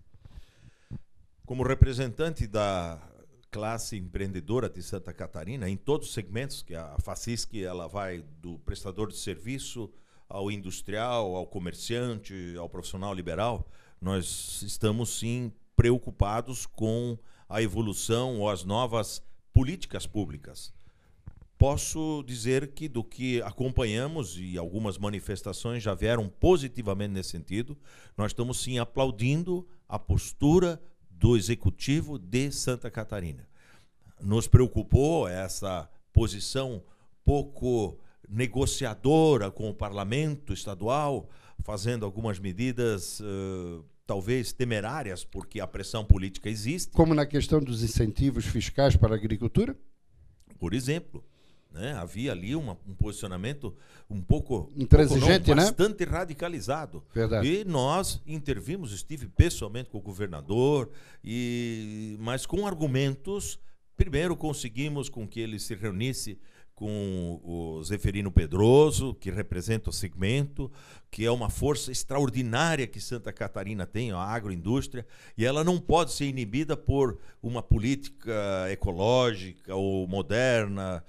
Como 1.46 1.62
representante 1.62 2.44
da 2.44 3.00
classe 3.52 3.96
empreendedora 3.96 4.68
de 4.68 4.82
Santa 4.82 5.12
Catarina, 5.12 5.70
em 5.70 5.76
todos 5.76 6.08
os 6.08 6.12
segmentos, 6.12 6.60
que 6.60 6.74
a 6.74 6.96
Facisc 6.98 7.54
ela 7.54 7.86
vai 7.86 8.24
do 8.42 8.58
prestador 8.58 9.06
de 9.12 9.16
serviço 9.16 9.88
ao 10.28 10.50
industrial, 10.50 11.36
ao 11.36 11.46
comerciante, 11.46 12.56
ao 12.58 12.68
profissional 12.68 13.14
liberal, 13.14 13.64
nós 14.00 14.60
estamos 14.62 15.20
sim 15.20 15.52
preocupados 15.76 16.66
com 16.66 17.16
a 17.48 17.62
evolução 17.62 18.40
ou 18.40 18.50
as 18.50 18.64
novas 18.64 19.22
políticas 19.52 20.04
públicas. 20.04 20.74
Posso 21.56 22.24
dizer 22.26 22.72
que 22.72 22.88
do 22.88 23.04
que 23.04 23.40
acompanhamos 23.42 24.36
e 24.36 24.58
algumas 24.58 24.98
manifestações 24.98 25.80
já 25.80 25.94
vieram 25.94 26.28
positivamente 26.28 27.14
nesse 27.14 27.30
sentido, 27.30 27.78
nós 28.16 28.32
estamos 28.32 28.60
sim 28.60 28.80
aplaudindo 28.80 29.64
a 29.88 29.96
postura 29.96 30.82
do 31.18 31.36
Executivo 31.36 32.18
de 32.18 32.50
Santa 32.50 32.90
Catarina. 32.90 33.48
Nos 34.20 34.46
preocupou 34.46 35.28
essa 35.28 35.88
posição 36.12 36.82
pouco 37.24 37.98
negociadora 38.28 39.50
com 39.50 39.68
o 39.68 39.74
parlamento 39.74 40.52
estadual, 40.52 41.28
fazendo 41.62 42.04
algumas 42.04 42.38
medidas 42.38 43.20
uh, 43.20 43.84
talvez 44.06 44.52
temerárias, 44.52 45.24
porque 45.24 45.60
a 45.60 45.66
pressão 45.66 46.04
política 46.04 46.48
existe. 46.48 46.92
Como 46.92 47.14
na 47.14 47.26
questão 47.26 47.60
dos 47.60 47.82
incentivos 47.82 48.44
fiscais 48.44 48.96
para 48.96 49.14
a 49.14 49.16
agricultura? 49.16 49.76
Por 50.58 50.74
exemplo. 50.74 51.24
Né? 51.76 51.92
Havia 51.92 52.32
ali 52.32 52.56
uma, 52.56 52.78
um 52.88 52.94
posicionamento 52.94 53.76
um 54.08 54.22
pouco, 54.22 54.72
intransigente, 54.74 55.44
pouco 55.44 55.54
não, 55.54 55.56
bastante 55.56 56.06
né? 56.06 56.10
radicalizado. 56.10 57.04
Verdade. 57.14 57.46
E 57.46 57.64
nós 57.64 58.22
intervimos, 58.26 58.92
estive 58.92 59.28
pessoalmente 59.28 59.90
com 59.90 59.98
o 59.98 60.00
governador, 60.00 60.90
e 61.22 62.16
mas 62.18 62.46
com 62.46 62.66
argumentos. 62.66 63.58
Primeiro 63.94 64.36
conseguimos 64.36 65.08
com 65.08 65.26
que 65.26 65.40
ele 65.40 65.58
se 65.58 65.74
reunisse 65.74 66.38
com 66.74 67.40
o 67.42 67.82
Zeferino 67.82 68.30
Pedroso, 68.30 69.14
que 69.14 69.30
representa 69.30 69.88
o 69.88 69.92
segmento, 69.92 70.70
que 71.10 71.24
é 71.24 71.30
uma 71.30 71.48
força 71.48 71.90
extraordinária 71.90 72.86
que 72.86 73.00
Santa 73.00 73.32
Catarina 73.32 73.86
tem, 73.86 74.12
a 74.12 74.18
agroindústria, 74.18 75.06
e 75.38 75.46
ela 75.46 75.64
não 75.64 75.78
pode 75.78 76.12
ser 76.12 76.26
inibida 76.26 76.76
por 76.76 77.18
uma 77.42 77.62
política 77.62 78.66
ecológica 78.70 79.74
ou 79.74 80.06
moderna, 80.06 81.02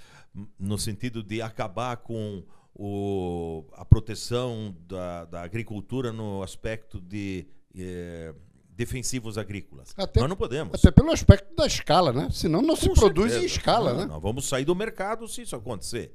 no 0.60 0.78
sentido 0.78 1.24
de 1.24 1.42
acabar 1.42 1.98
com 1.98 2.44
o, 2.74 3.66
a 3.74 3.84
proteção 3.84 4.76
da, 4.88 5.26
da, 5.26 5.42
agricultura 5.42 6.12
no 6.12 6.44
aspecto 6.44 7.02
de 7.02 7.48
eh, 7.76 8.34
defensivos 8.70 9.38
agrícolas. 9.38 9.94
Até, 9.98 10.20
nós 10.20 10.30
não 10.30 10.36
podemos. 10.36 10.76
Até 10.76 10.92
pelo 10.92 11.12
aspecto 11.12 11.56
da 11.56 11.66
escala, 11.66 12.14
né? 12.14 12.30
Senão 12.32 12.62
não 12.62 12.76
se 12.76 12.90
produz 12.94 13.34
em 13.34 13.46
escala, 13.46 13.94
não, 13.94 14.00
né? 14.02 14.06
Nós 14.06 14.22
vamos 14.22 14.48
sair 14.48 14.66
do 14.66 14.76
mercado 14.76 15.28
se 15.28 15.42
isso 15.42 15.56
acontecer. 15.56 16.14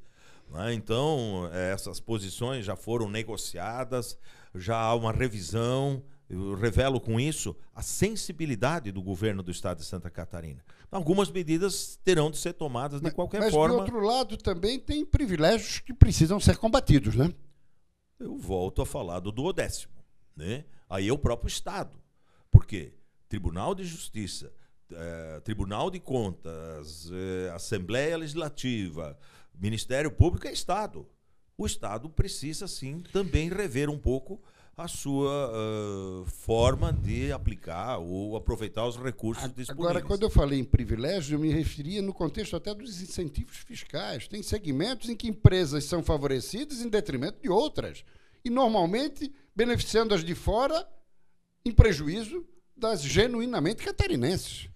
Né? 0.49 0.73
Então, 0.75 1.51
essas 1.53 1.99
posições 1.99 2.65
já 2.65 2.77
foram 2.77 3.09
negociadas, 3.09 4.17
já 4.55 4.77
há 4.77 4.95
uma 4.95 5.13
revisão. 5.13 6.03
Eu 6.33 6.55
revelo 6.55 6.99
com 6.99 7.21
isso 7.21 7.55
a 7.75 7.83
sensibilidade 7.83 8.91
do 8.91 9.03
governo 9.03 9.43
do 9.43 9.51
estado 9.51 9.79
de 9.79 9.85
Santa 9.85 10.09
Catarina. 10.09 10.65
Algumas 10.91 11.31
medidas 11.31 12.01
terão 12.03 12.31
de 12.31 12.39
ser 12.39 12.55
tomadas 12.55 13.01
de 13.01 13.05
mas, 13.05 13.13
qualquer 13.13 13.41
mas 13.41 13.53
forma. 13.53 13.77
Mas, 13.77 13.91
do 13.91 13.95
outro 13.95 14.07
lado, 14.09 14.37
também 14.39 14.81
tem 14.81 15.05
privilégios 15.05 15.81
que 15.81 15.93
precisam 15.93 16.41
ser 16.41 16.57
combatidos, 16.57 17.15
né? 17.15 17.35
Eu 18.19 18.39
volto 18.39 18.81
a 18.81 18.87
falar 18.87 19.21
do 19.21 19.31
duodécimo. 19.31 19.93
Né? 20.35 20.65
Aí 20.89 21.09
é 21.09 21.13
o 21.13 21.19
próprio 21.19 21.49
Estado. 21.49 21.99
Por 22.51 22.65
quê? 22.65 22.95
Tribunal 23.29 23.75
de 23.75 23.85
Justiça, 23.85 24.51
eh, 24.91 25.41
Tribunal 25.45 25.91
de 25.91 26.01
Contas, 26.01 27.11
eh, 27.13 27.51
Assembleia 27.55 28.17
Legislativa, 28.17 29.19
Ministério 29.55 30.11
Público 30.11 30.47
é 30.47 30.53
Estado. 30.53 31.07
O 31.59 31.67
Estado 31.67 32.09
precisa, 32.09 32.67
sim, 32.67 33.03
também 33.13 33.51
rever 33.51 33.91
um 33.91 33.99
pouco 33.99 34.43
a 34.77 34.89
sua 34.89 35.53
uh, 35.53 36.25
forma 36.25 36.93
de 36.93 37.31
aplicar 37.31 37.99
ou 37.99 38.37
aproveitar 38.37 38.87
os 38.87 38.97
recursos 38.97 39.45
Agora, 39.45 39.57
disponíveis. 39.57 39.91
Agora, 39.91 40.07
quando 40.07 40.23
eu 40.23 40.31
falei 40.31 40.59
em 40.59 40.65
privilégio, 40.65 41.37
eu 41.37 41.41
me 41.41 41.53
referia 41.53 42.01
no 42.01 42.13
contexto 42.13 42.57
até 42.57 42.75
dos 42.75 43.03
incentivos 43.03 43.59
fiscais. 43.59 44.27
Tem 44.27 44.43
segmentos 44.43 45.09
em 45.09 45.17
que 45.17 45.29
empresas 45.29 45.85
são 45.85 46.03
favorecidas 46.03 46.81
em 46.81 46.89
detrimento 46.89 47.41
de 47.43 47.51
outras. 47.51 48.05
E, 48.45 48.51
normalmente, 48.51 49.33
beneficiando 49.55 50.15
as 50.15 50.25
de 50.25 50.35
fora 50.35 50.89
em 51.65 51.71
prejuízo 51.71 52.45
das 52.77 53.03
genuinamente 53.03 53.85
catarinenses. 53.85 54.69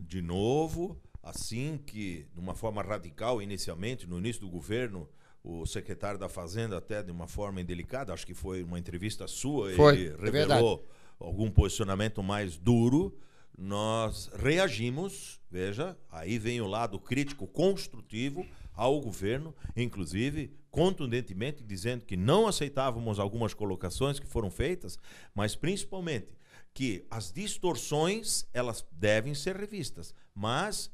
De 0.00 0.20
novo, 0.20 1.00
assim 1.22 1.78
que, 1.86 2.26
de 2.32 2.40
uma 2.40 2.54
forma 2.54 2.82
radical, 2.82 3.40
inicialmente, 3.40 4.06
no 4.06 4.18
início 4.18 4.40
do 4.40 4.48
governo, 4.48 5.08
o 5.44 5.66
secretário 5.66 6.18
da 6.18 6.28
Fazenda, 6.28 6.78
até 6.78 7.02
de 7.02 7.12
uma 7.12 7.28
forma 7.28 7.60
indelicada, 7.60 8.14
acho 8.14 8.26
que 8.26 8.32
foi 8.32 8.62
uma 8.62 8.78
entrevista 8.78 9.26
sua, 9.28 9.70
foi, 9.72 9.94
ele 9.94 10.06
é 10.06 10.16
revelou 10.16 10.78
verdade. 10.78 10.82
algum 11.20 11.50
posicionamento 11.50 12.22
mais 12.22 12.56
duro. 12.56 13.16
Nós 13.56 14.30
reagimos, 14.34 15.38
veja, 15.50 15.96
aí 16.10 16.38
vem 16.38 16.60
o 16.62 16.66
lado 16.66 16.98
crítico 16.98 17.46
construtivo 17.46 18.44
ao 18.72 18.98
governo, 19.00 19.54
inclusive 19.76 20.50
contundentemente 20.70 21.62
dizendo 21.62 22.04
que 22.04 22.16
não 22.16 22.48
aceitávamos 22.48 23.20
algumas 23.20 23.54
colocações 23.54 24.18
que 24.18 24.26
foram 24.26 24.50
feitas, 24.50 24.98
mas 25.32 25.54
principalmente 25.54 26.36
que 26.72 27.06
as 27.08 27.30
distorções 27.30 28.48
elas 28.52 28.84
devem 28.90 29.34
ser 29.34 29.54
revistas, 29.54 30.12
mas 30.34 30.90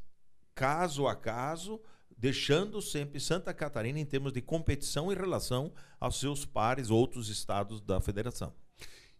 caso 0.54 1.06
a 1.06 1.16
caso, 1.16 1.80
deixando 2.20 2.82
sempre 2.82 3.18
Santa 3.18 3.54
Catarina 3.54 3.98
em 3.98 4.04
termos 4.04 4.30
de 4.30 4.42
competição 4.42 5.10
em 5.10 5.16
relação 5.16 5.72
aos 5.98 6.20
seus 6.20 6.44
pares 6.44 6.90
outros 6.90 7.30
estados 7.30 7.80
da 7.80 7.98
federação. 7.98 8.52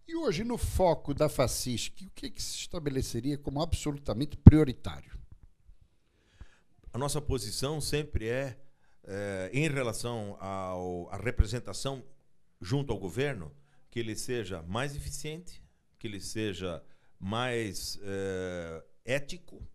E 0.06 0.14
hoje, 0.14 0.44
no 0.44 0.58
foco 0.58 1.14
da 1.14 1.26
FACISC, 1.26 2.04
o 2.04 2.10
que, 2.10 2.30
que 2.30 2.42
se 2.42 2.56
estabeleceria 2.56 3.38
como 3.38 3.62
absolutamente 3.62 4.36
prioritário? 4.36 5.18
A 6.92 6.98
nossa 6.98 7.22
posição 7.22 7.80
sempre 7.80 8.28
é, 8.28 8.60
é 9.04 9.50
em 9.50 9.66
relação 9.68 10.36
à 10.38 11.16
representação 11.16 12.04
junto 12.60 12.92
ao 12.92 12.98
governo, 12.98 13.50
que 13.90 13.98
ele 13.98 14.14
seja 14.14 14.62
mais 14.62 14.94
eficiente, 14.94 15.62
que 15.98 16.06
ele 16.06 16.20
seja 16.20 16.82
mais 17.18 17.98
é, 18.02 18.84
ético, 19.06 19.66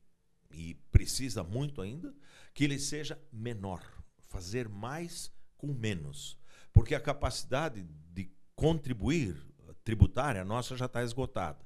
e 0.51 0.75
precisa 0.91 1.43
muito 1.43 1.81
ainda, 1.81 2.13
que 2.55 2.63
ele 2.63 2.79
seja 2.79 3.21
menor, 3.31 3.83
fazer 4.29 4.69
mais 4.69 5.29
com 5.57 5.67
menos. 5.67 6.39
Porque 6.73 6.95
a 6.95 6.99
capacidade 6.99 7.85
de 8.11 8.31
contribuir 8.55 9.35
tributária 9.83 10.43
nossa 10.43 10.75
já 10.75 10.85
está 10.85 11.03
esgotada. 11.03 11.59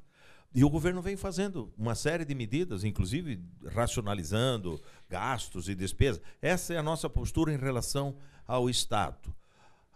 E 0.54 0.64
o 0.64 0.70
governo 0.70 1.00
vem 1.00 1.16
fazendo 1.16 1.72
uma 1.78 1.94
série 1.94 2.26
de 2.26 2.34
medidas, 2.34 2.84
inclusive 2.84 3.40
racionalizando 3.68 4.82
gastos 5.08 5.70
e 5.70 5.76
despesas. 5.76 6.22
Essa 6.42 6.74
é 6.74 6.78
a 6.78 6.84
nossa 6.84 7.08
postura 7.08 7.54
em 7.54 7.58
relação 7.58 8.18
ao 8.48 8.68
Estado. 8.68 9.34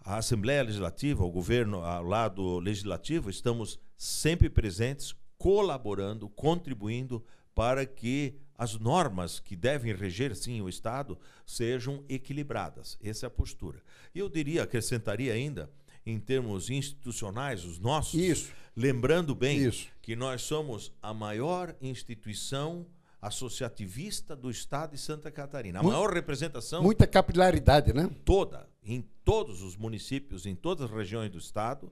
A 0.06 0.18
Assembleia 0.18 0.62
Legislativa, 0.62 1.24
o 1.24 1.32
governo 1.32 1.84
ao 1.84 2.04
lado 2.04 2.60
legislativo, 2.60 3.32
estamos 3.32 3.80
sempre 3.98 4.48
presentes, 4.48 5.16
colaborando, 5.40 6.30
contribuindo 6.30 7.26
para 7.56 7.84
que 7.84 8.40
as 8.58 8.78
normas 8.80 9.40
que 9.40 9.56
devem 9.56 9.94
reger, 9.94 10.36
sim, 10.36 10.62
o 10.62 10.70
Estado 10.70 11.18
sejam 11.46 12.04
equilibradas. 12.08 12.98
Essa 13.04 13.26
é 13.26 13.28
a 13.28 13.32
postura. 13.32 13.82
Eu 14.14 14.30
diria, 14.30 14.64
acrescentaria 14.64 15.34
ainda, 15.34 15.70
em 16.06 16.20
termos 16.20 16.70
institucionais, 16.70 17.64
os 17.66 17.80
nossos, 17.80 18.20
Isso. 18.20 18.52
lembrando 18.76 19.34
bem 19.34 19.58
Isso. 19.66 19.88
que 20.02 20.16
nós 20.16 20.42
somos 20.42 20.92
a 21.02 21.14
maior 21.14 21.76
instituição 21.82 22.86
associativista 23.22 24.36
do 24.36 24.52
Estado 24.52 24.92
de 24.92 24.98
Santa 24.98 25.32
Catarina. 25.32 25.80
A 25.80 25.84
maior 25.84 26.12
representação 26.14 26.84
Muita 26.84 27.08
capilaridade, 27.08 27.94
né? 27.94 28.10
toda, 28.26 28.68
em 28.84 29.02
todos 29.24 29.62
os 29.62 29.78
municípios, 29.78 30.46
em 30.46 30.56
todas 30.56 30.90
as 30.90 30.96
regiões 30.96 31.32
do 31.32 31.38
estado, 31.38 31.92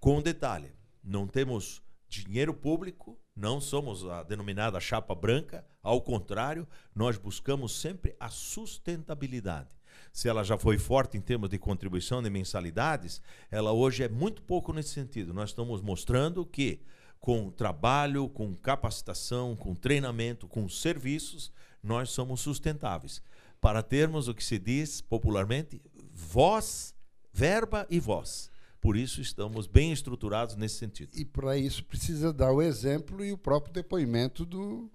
com 0.00 0.18
um 0.18 0.22
detalhe: 0.22 0.72
não 1.02 1.26
temos 1.26 1.80
dinheiro 2.08 2.52
público, 2.52 3.16
não 3.34 3.60
somos 3.60 4.06
a 4.06 4.22
denominada 4.22 4.78
chapa 4.78 5.14
branca, 5.14 5.64
ao 5.82 6.00
contrário, 6.00 6.66
nós 6.94 7.16
buscamos 7.16 7.72
sempre 7.72 8.14
a 8.20 8.28
sustentabilidade. 8.28 9.70
Se 10.12 10.28
ela 10.28 10.44
já 10.44 10.58
foi 10.58 10.78
forte 10.78 11.16
em 11.16 11.20
termos 11.20 11.48
de 11.48 11.58
contribuição 11.58 12.22
de 12.22 12.28
mensalidades, 12.28 13.22
ela 13.50 13.72
hoje 13.72 14.02
é 14.02 14.08
muito 14.08 14.42
pouco 14.42 14.72
nesse 14.72 14.90
sentido. 14.90 15.32
Nós 15.32 15.50
estamos 15.50 15.80
mostrando 15.80 16.44
que 16.44 16.82
com 17.18 17.50
trabalho, 17.50 18.28
com 18.28 18.54
capacitação, 18.54 19.56
com 19.56 19.74
treinamento, 19.74 20.46
com 20.46 20.68
serviços, 20.68 21.52
nós 21.82 22.10
somos 22.10 22.40
sustentáveis. 22.40 23.22
Para 23.60 23.82
termos 23.82 24.28
o 24.28 24.34
que 24.34 24.44
se 24.44 24.58
diz 24.58 25.00
popularmente, 25.00 25.80
voz, 26.12 26.94
verba 27.32 27.86
e 27.88 27.98
voz. 27.98 28.51
Por 28.82 28.96
isso 28.96 29.20
estamos 29.20 29.68
bem 29.68 29.92
estruturados 29.92 30.56
nesse 30.56 30.74
sentido. 30.74 31.12
E 31.14 31.24
para 31.24 31.56
isso 31.56 31.84
precisa 31.84 32.32
dar 32.32 32.50
o 32.50 32.60
exemplo 32.60 33.24
e 33.24 33.32
o 33.32 33.38
próprio 33.38 33.72
depoimento 33.72 34.44
do, 34.44 34.90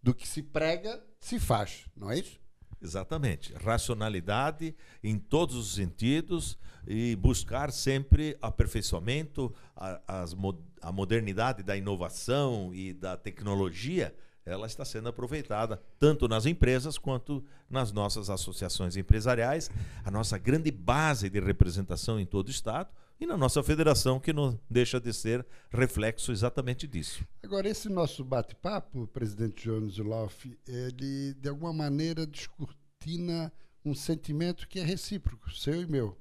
do 0.00 0.14
que 0.14 0.28
se 0.28 0.44
prega, 0.44 1.02
se 1.18 1.40
faz, 1.40 1.86
não 1.96 2.08
é 2.08 2.20
isso? 2.20 2.38
Exatamente. 2.80 3.52
Racionalidade 3.54 4.76
em 5.02 5.18
todos 5.18 5.56
os 5.56 5.74
sentidos 5.74 6.56
e 6.86 7.16
buscar 7.16 7.72
sempre 7.72 8.38
aperfeiçoamento, 8.40 9.52
a, 9.74 10.22
as 10.22 10.32
a 10.80 10.92
modernidade 10.92 11.64
da 11.64 11.76
inovação 11.76 12.72
e 12.72 12.92
da 12.92 13.16
tecnologia, 13.16 14.14
ela 14.44 14.68
está 14.68 14.84
sendo 14.84 15.08
aproveitada 15.08 15.82
tanto 15.98 16.28
nas 16.28 16.46
empresas 16.46 16.96
quanto 16.96 17.44
nas 17.68 17.90
nossas 17.90 18.30
associações 18.30 18.96
empresariais, 18.96 19.68
a 20.04 20.12
nossa 20.12 20.38
grande 20.38 20.70
base 20.70 21.28
de 21.28 21.40
representação 21.40 22.20
em 22.20 22.24
todo 22.24 22.46
o 22.46 22.52
Estado 22.52 22.88
e 23.18 23.26
na 23.26 23.36
nossa 23.36 23.62
federação, 23.62 24.20
que 24.20 24.32
não 24.32 24.58
deixa 24.68 25.00
de 25.00 25.12
ser 25.12 25.46
reflexo 25.70 26.32
exatamente 26.32 26.86
disso. 26.86 27.26
Agora, 27.42 27.68
esse 27.68 27.88
nosso 27.88 28.24
bate-papo, 28.24 29.06
presidente 29.06 29.64
Jones 29.64 29.94
Zuloff, 29.94 30.58
ele 30.66 31.34
de 31.34 31.48
alguma 31.48 31.72
maneira 31.72 32.26
descortina 32.26 33.52
um 33.84 33.94
sentimento 33.94 34.68
que 34.68 34.80
é 34.80 34.84
recíproco, 34.84 35.50
seu 35.50 35.80
e 35.80 35.86
meu, 35.86 36.18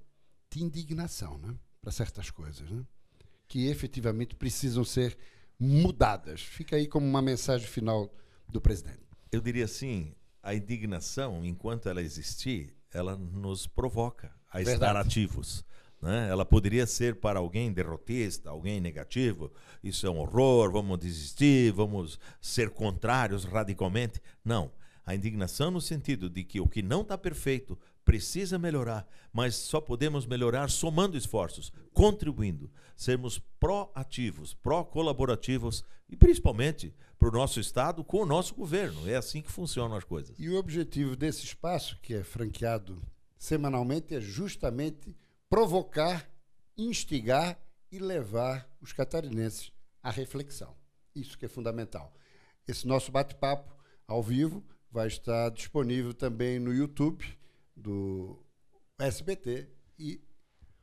de 0.52 0.64
indignação, 0.64 1.38
né? 1.38 1.56
Para 1.82 1.92
certas 1.92 2.30
coisas, 2.30 2.70
né? 2.70 2.86
Que 3.48 3.68
efetivamente 3.68 4.36
precisam 4.36 4.84
ser 4.86 5.18
mudadas. 5.60 6.42
Fica 6.42 6.76
aí 6.76 6.88
como 6.88 7.06
uma 7.06 7.22
mensagem 7.22 7.68
final 7.68 8.14
do 8.48 8.62
presidente. 8.62 9.00
Eu 9.32 9.42
diria 9.42 9.66
assim, 9.66 10.14
a 10.42 10.54
indignação, 10.54 11.44
enquanto 11.44 11.90
ela 11.90 12.02
existir, 12.02 12.76
ela 12.94 13.18
nos 13.18 13.68
provoca 13.68 14.32
a 14.50 14.62
estar 14.62 14.72
Verdade. 14.72 15.00
ativos. 15.00 15.66
Né? 16.06 16.30
Ela 16.30 16.46
poderia 16.46 16.86
ser 16.86 17.16
para 17.16 17.40
alguém 17.40 17.74
derrotista, 17.74 18.52
alguém 18.52 18.80
negativo, 18.80 19.52
isso 19.84 20.06
é 20.06 20.10
um 20.10 20.20
horror, 20.20 20.72
vamos 20.72 21.00
desistir, 21.00 21.74
vamos 21.74 22.20
ser 22.40 22.70
contrários 22.70 23.44
radicalmente. 23.44 24.22
Não. 24.44 24.72
A 25.04 25.16
indignação 25.16 25.72
no 25.72 25.82
sentido 25.82 26.30
de 26.30 26.44
que 26.44 26.62
o 26.62 26.70
que 26.70 26.84
não 26.84 27.02
está 27.02 27.18
perfeito 27.18 27.76
precisa 28.04 28.60
melhorar, 28.60 29.08
mas 29.34 29.56
só 29.56 29.82
podemos 29.82 30.28
melhorar 30.28 30.70
somando 30.70 31.18
esforços, 31.18 31.74
contribuindo, 31.92 32.70
sermos 32.96 33.40
proativos, 33.60 34.54
pró-colaborativos 34.54 35.84
e 36.08 36.16
principalmente 36.16 36.94
para 37.18 37.30
o 37.30 37.32
nosso 37.32 37.60
Estado 37.60 38.04
com 38.04 38.22
o 38.22 38.26
nosso 38.28 38.54
governo. 38.54 39.10
É 39.10 39.16
assim 39.16 39.42
que 39.42 39.52
funcionam 39.52 39.98
as 39.98 40.04
coisas. 40.04 40.38
E 40.38 40.50
o 40.50 40.56
objetivo 40.60 41.16
desse 41.16 41.46
espaço, 41.46 41.98
que 42.04 42.14
é 42.14 42.24
franqueado 42.24 43.02
semanalmente, 43.40 44.14
é 44.14 44.22
justamente 44.22 45.16
provocar, 45.56 46.30
instigar 46.78 47.58
e 47.90 47.98
levar 47.98 48.70
os 48.82 48.92
catarinenses 48.92 49.72
à 50.04 50.12
reflexão. 50.12 50.76
Isso 51.16 51.38
que 51.38 51.46
é 51.46 51.48
fundamental. 51.48 52.14
Esse 52.68 52.86
nosso 52.86 53.10
bate-papo 53.10 53.74
ao 54.06 54.22
vivo 54.22 54.62
vai 54.92 55.08
estar 55.08 55.50
disponível 55.52 56.14
também 56.14 56.60
no 56.60 56.74
YouTube 56.74 57.26
do 57.74 58.44
SBT 59.00 59.70
e, 59.98 60.22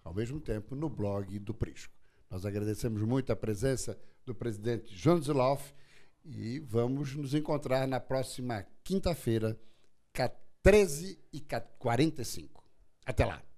ao 0.02 0.14
mesmo 0.14 0.40
tempo, 0.40 0.74
no 0.74 0.88
blog 0.88 1.38
do 1.38 1.52
Prisco. 1.52 1.92
Nós 2.30 2.46
agradecemos 2.46 3.02
muito 3.02 3.30
a 3.30 3.36
presença 3.36 4.00
do 4.24 4.34
presidente 4.34 4.96
João 4.96 5.20
Ziloff 5.20 5.74
e 6.24 6.60
vamos 6.60 7.14
nos 7.14 7.34
encontrar 7.34 7.86
na 7.86 8.00
próxima 8.00 8.66
quinta-feira, 8.82 9.60
13h45. 10.64 12.48
Até 13.04 13.26
lá. 13.26 13.51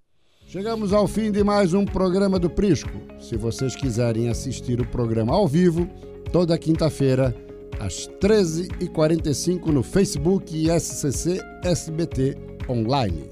Chegamos 0.47 0.93
ao 0.93 1.07
fim 1.07 1.31
de 1.31 1.43
mais 1.43 1.73
um 1.73 1.83
programa 1.83 2.37
do 2.37 2.49
Prisco. 2.49 3.01
Se 3.19 3.35
vocês 3.35 3.75
quiserem 3.75 4.29
assistir 4.29 4.79
o 4.79 4.87
programa 4.87 5.33
ao 5.33 5.47
vivo, 5.47 5.89
toda 6.31 6.57
quinta-feira, 6.57 7.35
às 7.79 8.07
13h45 8.21 9.65
no 9.67 9.81
Facebook 9.81 10.67
SCC 10.79 11.41
SBT 11.63 12.37
Online. 12.69 13.31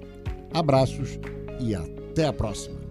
Abraços 0.53 1.19
e 1.59 1.75
até 1.75 2.25
a 2.25 2.33
próxima. 2.33 2.82